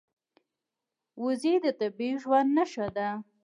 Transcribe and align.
وزې 1.23 1.55
د 1.65 1.67
طبیعي 1.79 2.15
ژوند 2.21 2.49
نښه 2.57 2.85
ده 2.97 3.09